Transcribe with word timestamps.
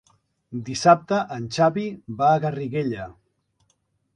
Dissabte 0.69 1.19
en 1.35 1.45
Xavi 1.57 1.85
va 2.23 2.31
a 2.31 2.41
Garriguella. 2.47 3.07